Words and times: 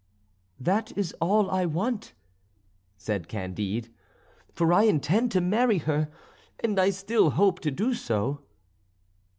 "That 0.59 0.97
is 0.97 1.13
all 1.21 1.51
I 1.51 1.67
want," 1.67 2.15
said 2.97 3.27
Candide, 3.27 3.89
"for 4.51 4.73
I 4.73 4.85
intended 4.85 5.29
to 5.33 5.41
marry 5.41 5.77
her, 5.77 6.09
and 6.59 6.79
I 6.79 6.89
still 6.89 7.29
hope 7.29 7.59
to 7.59 7.69
do 7.69 7.93
so." 7.93 8.41